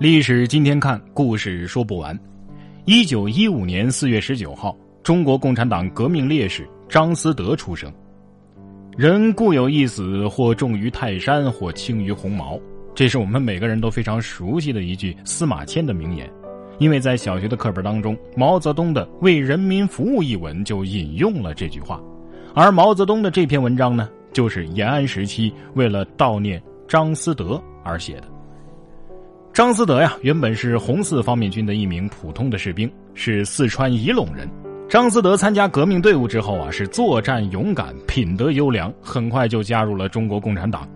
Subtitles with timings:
[0.00, 2.18] 历史今天看，故事说不完。
[2.84, 7.92] 一九一五年四月十九号，中国共产党革命烈士张思德出生。
[8.96, 12.58] 人固有一死，或重于泰山，或轻于鸿毛。
[12.92, 16.28] 这是我们每个人都非常熟悉的一句司马迁的名言。
[16.80, 22.02] 因为在小学的课本当中，毛泽东的“为人民服务”一文就引用了这句话，
[22.52, 28.33] 而毛泽东的这篇文章呢，就是延安时期为了悼念张思德而写的。
[29.54, 34.50] 张思德呀，原本是红四方面军的一名普通的士兵，是四川仪陇人。
[34.88, 40.88] 张思德参加革命队伍之后啊，是作战勇敢，品德优良，很快就加入了中国共产党。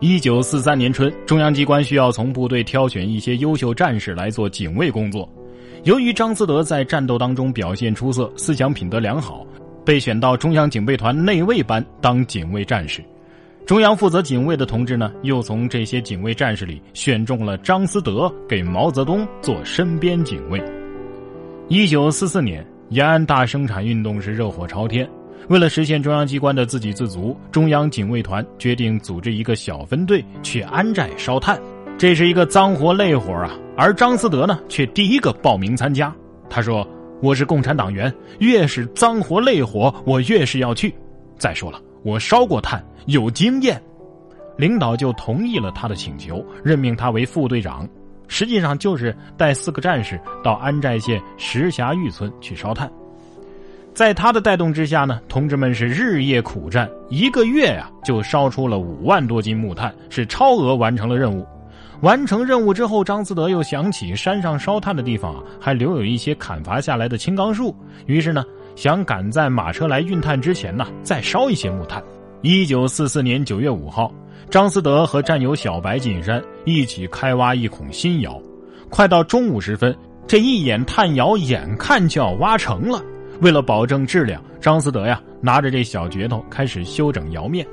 [0.00, 5.30] 一九四三年春，中央机关需要从部队挑选一些优秀战士来做警卫工作。
[5.84, 9.46] 由于张思德在战斗当中表现出色，思想品德良好，
[9.84, 13.04] 被选到中央警备团内卫班当警卫战士。
[13.66, 20.62] 中央负责警卫的同志呢，又从这些警卫战士里选中了张思德给毛泽东做身边警卫。
[21.66, 25.08] 一九四四年，延安大生产运动是热火朝天。
[25.48, 31.60] 为了实现中央机关的自给自足，中央警卫团决定组织一个小分队去安寨烧炭。
[31.98, 33.58] 这是一个脏活累活啊！
[33.76, 36.14] 而张思德呢，却第一个报名参加。
[36.48, 36.86] 他说
[37.20, 40.94] ：“我是共产党员，越是脏活累活，我越是要去。
[41.36, 43.82] 再说了，我烧过炭，有经验。”
[44.56, 47.86] 领导就同意了他的请求，任命他为副队长。
[48.28, 52.88] 实际上就是带四个战士到安寨县石峡峪村去烧炭。
[53.92, 61.44] 在他的带动之下呢，同志们是日夜苦战，一个月呀就烧出了五万多斤木炭，是超额完成了任务。
[62.02, 67.74] 完成任务之后，张思德又想起山上烧炭的地方啊还留有一些砍伐下来的青冈树，
[68.06, 68.44] 于是呢
[68.76, 72.00] 想赶在马车来运炭之前呢再烧一些木炭。
[72.42, 74.12] 一九四四年九月五号，
[74.50, 78.40] 张思德和战友小白进山，一起开挖一孔新窑。
[78.90, 79.96] 快到中午时分，
[80.26, 83.02] 这一眼炭窑眼看就要挖成了。
[83.40, 87.66] 为了保证质量，张思德呀拿着这小镢头开始修整窑面。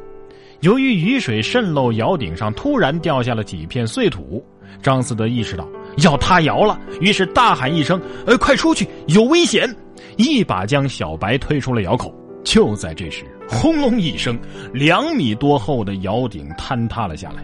[0.62, 4.44] 由于雨水渗漏窑顶上，突然掉下了几片碎土。
[4.82, 5.68] 张思德意识到
[5.98, 9.70] 要塌窑了，于是大喊一声：“呃，快出去，有危险！”
[10.18, 12.14] 一把将小白推出了窑口。
[12.44, 14.38] 就在这时，轰隆一声，
[14.74, 17.44] 两米多厚的窑顶坍塌了下来，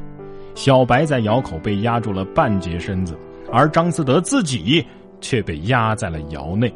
[0.56, 3.18] 小白在窑口被压住了半截身子，
[3.52, 4.86] 而张思德自己
[5.22, 6.72] 却被压在了窑内。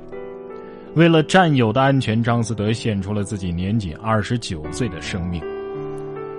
[0.96, 5.44] 为了战友的安全，张思德献出了自己年仅二十九岁的生命。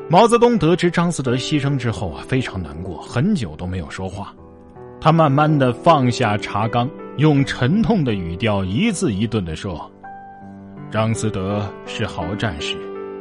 [0.09, 4.35] 毛泽东得知张思德牺牲之后啊，非常难过，很久都没有说话。
[5.05, 6.89] 他慢慢的放下茶缸，
[7.19, 9.79] 用沉痛的语调一字一顿的说
[10.91, 12.75] ：“张思德是好战士，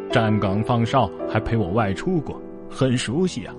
[0.09, 3.53] 站岗放哨，还陪我外出过，很熟悉啊。”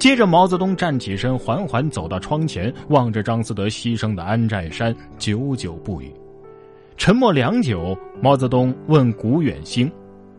[0.00, 6.12] 接着，毛泽东站起身，缓缓走到窗前，望着张思德牺牲的安寨山，久久不语。
[6.96, 9.88] 沉默良久，毛泽东问古远兴：“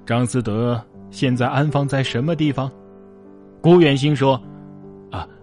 [0.06, 0.78] 张思德
[1.12, 2.70] 现在安放在什么地方？”
[3.64, 4.38] 古远兴说：“，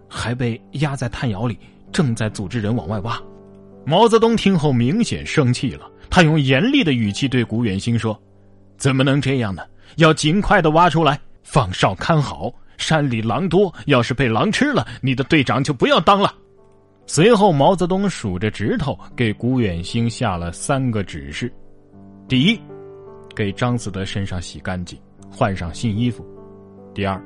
[0.09, 1.59] 还被压在炭窑里，
[1.93, 3.21] 正在组织人往外挖。”
[3.85, 8.21] 毛泽东听后明显生气了，他用严厉的语气对古远兴说
[8.77, 9.63] ：“怎么能这样呢？
[9.97, 12.53] 要尽快的挖出来，放哨看好。
[12.77, 16.35] 山里狼多，要是被狼吃了，你的队长就不要当了。”
[17.07, 21.51] 随后，毛泽东数着指头，给古远兴下了三个指示：
[22.27, 22.61] 第一，
[23.35, 24.99] 给张思德身上洗干净，
[25.31, 26.25] 换上新衣服；
[26.93, 27.23] 第二，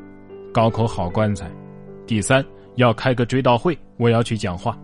[0.53, 1.47] 搞口好棺材；
[2.07, 2.45] 第三，
[2.77, 4.77] 要开个追悼会，我要去讲话。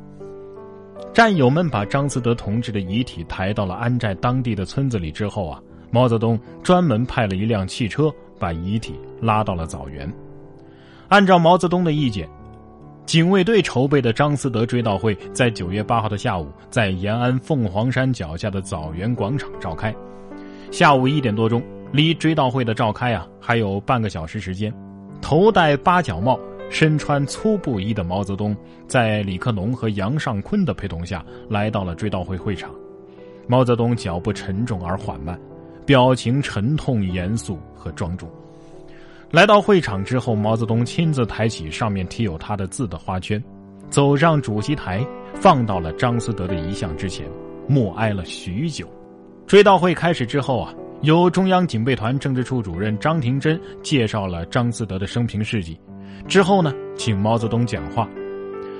[1.13, 10.13] 战友们把张思德同志的遗体抬到了安寨当地的村子里之后啊，毛泽东专门派了一辆汽车把遗体拉到了枣园。
[11.09, 12.29] 按照毛泽东的意见。
[13.07, 19.95] 警卫队筹备的张思德追悼会在九月八号的下午，在延安凤凰山脚下的枣园广场召开。
[20.73, 24.75] 下午一点多钟，离追悼会的召开啊还有半个小时时间。
[25.23, 26.37] 头戴八角帽、
[26.69, 28.56] 身穿粗布衣的毛泽东，
[28.87, 32.71] 在李克农和杨尚昆的陪同下来到了追悼会会场。
[33.47, 35.39] 毛泽东脚步沉重而缓慢，
[35.84, 38.28] 表情沉痛、严肃和庄重。
[39.30, 43.42] 来到会场之后，毛泽东亲自抬起上面贴有他的字的花圈，
[43.89, 47.27] 走上主席台，放到了张思德的遗像之前，
[47.69, 48.89] 默哀了许久。
[49.47, 55.78] 追悼会开始之后啊，由中央警备团政治处主任张廷珍介绍了张思德的生平事迹，
[56.27, 58.09] 之后呢，请毛泽东讲话。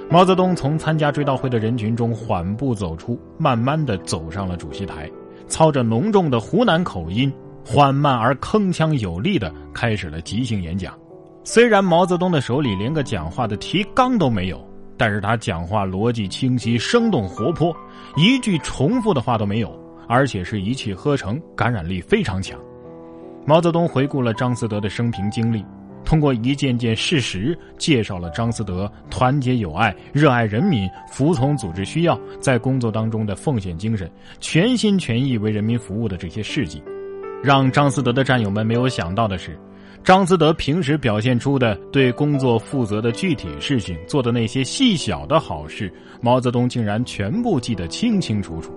[0.09, 5.11] 毛泽东从参加追悼会的人群中缓步走出，慢慢的走上了主席台，
[5.47, 7.33] 操着浓重的湖南口音。
[7.69, 10.97] 缓慢而铿锵有力的开始了即兴演讲。
[11.43, 14.65] 虽然毛泽东的手里连个讲话的提纲都没有，
[14.97, 17.77] 但是他讲话逻辑清晰、生动活泼，
[18.17, 19.77] 一句重复的话都没有，
[20.09, 22.59] 而且是一气呵成，感染力非常强。
[23.45, 25.65] 毛泽东回顾了张思德的生平经历，
[26.05, 34.11] 通过一件件事实介绍了张思德团结友爱、热爱人民、服从组织需要，在工作当中的奉献精神、
[34.41, 36.83] 全心全意为人民服务的这些事迹。
[37.43, 39.59] 让张思德的战友们没有想到的是。
[40.03, 48.73] 张思德平时表现出的对工作负责的具体事情，做的那些细小的好事，毛泽东竟然全部记得清清楚楚。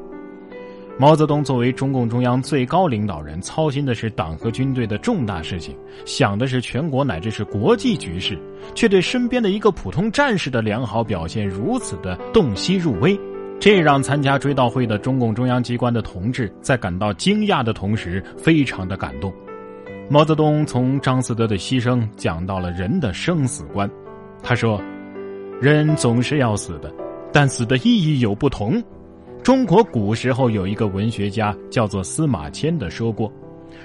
[1.00, 5.74] 毛泽东作为中共中央最高领导人，操心的是党和军队的重大事情，
[6.04, 8.38] 想的是全国乃至是国际局势，
[8.76, 13.18] 却对身边的一个普通战士的良好表现如此的洞悉入微，
[13.62, 19.34] 这让参加追悼会的中共中央机关的同志在感到惊讶的同时，非常的感动。
[20.10, 23.90] 毛泽东从张思德的牺牲讲到了人的生死观，
[24.44, 24.82] 他说
[25.62, 26.94] ：“人总是要死的，
[27.32, 28.84] 但死的意义有不同。
[29.50, 33.34] 中国古时候有一个文学家叫做司马迁的说过：‘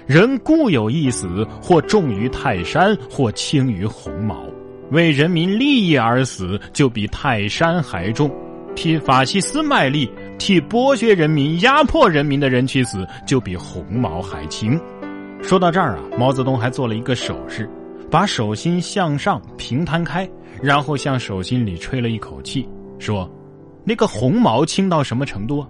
[0.07, 4.45] 人固有一死，或重于泰山，或轻于鸿毛。
[4.91, 8.29] 为人民利益而死，就比泰山还重；
[8.77, 10.07] 替法西斯卖力，
[10.37, 14.79] 替剥削人民、压迫人民的人去死，就比鸿毛还轻。’”
[15.41, 17.67] 说到这儿啊，毛泽东还做了一个手势，
[18.11, 20.29] 把手心向上平摊开，
[20.61, 22.69] 然后向手心里吹了一口气，
[22.99, 23.27] 说
[23.85, 25.67] ：“那个红毛轻到什么程度？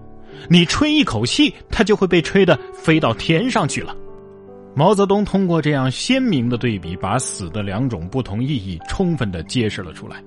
[0.49, 3.94] 你吹一口气，它就会被吹得飞到天上去了。”
[4.76, 10.22] 毛泽东通过这样鲜明的对比，把死的两种不同意义充分的揭示了出来。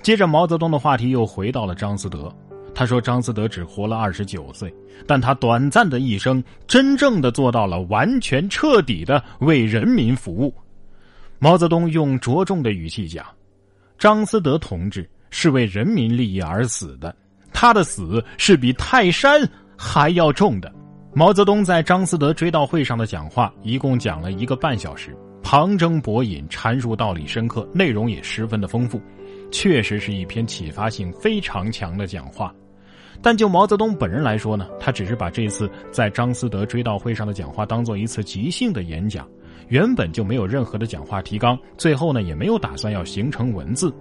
[0.00, 2.34] 接着，毛泽东的话题又回到了张思德。
[2.74, 4.74] 他说：“张思德只活了二十九岁，
[5.06, 10.54] 但他短暂的一生，真正的做到了完全彻底的为人民服务。”
[11.38, 13.26] 毛泽东用着重的语气讲
[13.98, 17.14] ：“张思德同志是为人民利益而死的，
[17.52, 20.72] 他的死是比泰山还要重的。”
[21.14, 28.98] 毛泽东在张思德追悼会上的讲话一共讲了一个半小时，旁征博引，阐述道理深刻，内容也十分的丰富，
[29.50, 32.50] 确实是一篇启发性非常强的讲话。
[33.20, 39.28] 但就毛泽东本人来说呢，他只是把这次在张思德追悼会上的讲话当做一次即兴的演讲，
[39.68, 43.94] 原本就没有任何的讲话提纲，最后呢也没有打算要形成文字。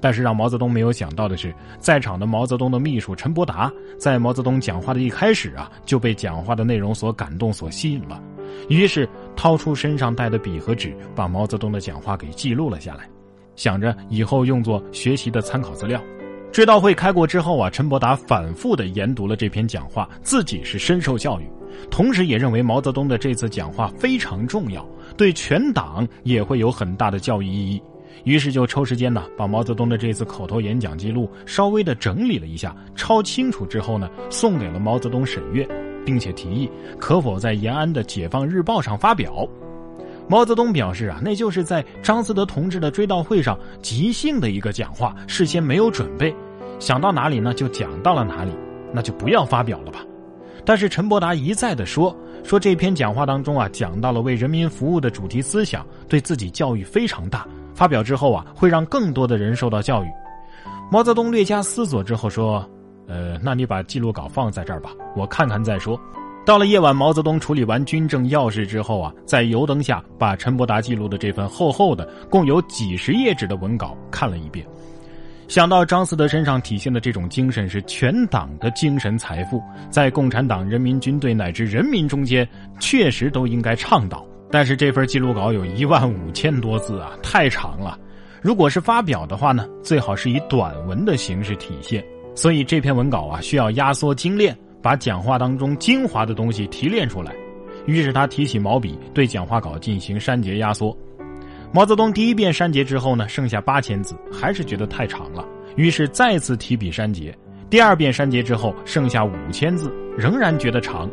[0.00, 8.20] 但是让毛泽东没有想到的是，在场的毛泽东的秘书陈伯达，在毛泽东讲话的一开始啊，就被讲话的内容所感动、所吸引了，
[8.68, 13.08] 于是掏出身上带的笔和纸，把毛泽东的讲话给记录了下来，
[13.56, 16.00] 想着以后用作学习的参考资料。
[16.50, 21.48] 追悼会开过之后啊，陈伯达反复的研读了这篇讲话，自己是深受教育，
[21.90, 24.84] 同时也认为毛泽东的这次讲话非常重要，
[25.16, 27.80] 对全党也会有很大的教育意义。
[28.24, 35.66] 于是就抽时间呢，把毛泽东的这次口头演讲记录稍微的整理了一下，抄清楚之后呢，送给了毛泽东审阅，
[36.04, 39.48] 并且提议可否在延安的《解放日报》上发表。
[40.28, 46.32] 毛泽东表示啊，那就是在张思德同志的追悼会上即兴的一个讲话，事先没有准备，
[46.78, 48.52] 想到哪里呢就讲到了哪里，
[48.92, 50.04] 那就不要发表了吧。
[50.64, 52.14] 但是陈伯达一再的说，
[52.44, 57.44] 说这篇讲话当中啊，讲到了为人民服务的主题思想，对自己教育非常大，
[57.80, 60.08] 发表之后啊，会让更多的人受到教育。
[60.92, 62.62] 毛泽东略加思索之后说，
[63.08, 65.98] 呃，那你把记录稿放在这儿吧，我看看再说。
[66.44, 74.66] 到了夜晚，毛泽东处理完军政要事之后啊，在油灯下把陈伯达记录的这份厚厚的、共有几十页纸的文稿看了一遍。
[75.48, 82.46] 想到张思德身上体现的这种精神是全党的精神财富，在共产党、人民军队乃至人民中间，
[82.78, 84.22] 确实都应该倡导。
[84.50, 87.98] 但是这份记录稿有一万五千多字啊，太长了。
[88.42, 92.04] 如果是发表的话呢，最好是以短文的形式体现。
[92.34, 94.56] 所以这篇文稿啊，需要压缩精炼。
[94.82, 97.34] 把讲话当中精华的东西提炼出来，
[97.84, 100.96] 于是他提起毛笔对讲话稿进行删节压缩。
[101.70, 107.36] 毛泽东第一遍删节之后呢，剩下八千字，还是觉得太长了，于是再次提笔删节。
[107.68, 111.10] 第二遍删节之后，剩下五千字，仍然觉得长。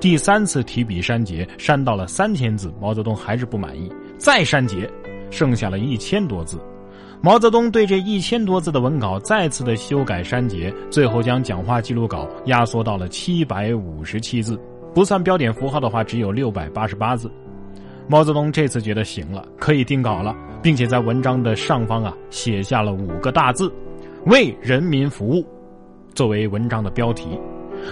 [0.00, 4.90] 第三次提笔删节，删到了三千字，毛泽东还是不满意，再删节，
[5.30, 6.58] 剩下了一千多字。
[7.20, 14.58] 毛泽东对这一千多字的文稿再次的修改删节，最后将讲话记录稿压缩到了七百五十七字，
[14.94, 17.30] 不算标点符号的话，只有六百八十八字。
[18.08, 23.70] 毛泽东这次觉得行了，可以定稿了，并且在文章的上方啊写下了五个大字
[24.24, 25.44] “为人民服务”
[26.14, 27.38] 作为文章的标题，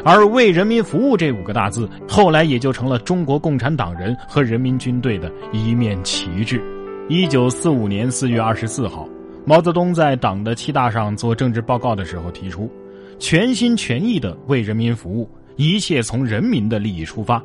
[0.05, 6.63] 而“为人民服务”这五个大字后来也就成了中国共产党人和人民军队的一面旗帜。
[7.09, 9.09] 一九四五年四月二十四号。
[9.47, 12.71] 毛泽东在党的七大上做政治报告的时候提出，
[13.19, 15.27] 全心全意的为人民服务，
[15.57, 17.43] 一切从人民的利益出发。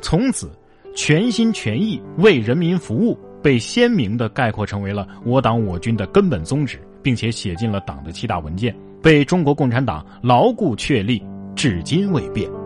[0.00, 0.48] 从此，
[0.94, 8.72] 全心全意为人民服务被鲜明的概括成为了我党我军的根本宗旨，并且写进了党的七大文件，
[9.02, 11.20] 被中国共产党牢固确立，
[11.54, 12.61] 至今未变。